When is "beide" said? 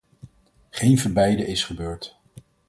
1.13-1.45